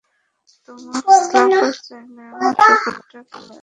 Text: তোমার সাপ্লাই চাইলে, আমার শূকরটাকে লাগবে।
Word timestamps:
তোমার 0.67 1.01
সাপ্লাই 1.23 1.73
চাইলে, 1.85 2.23
আমার 2.31 2.53
শূকরটাকে 2.59 3.39
লাগবে। 3.39 3.59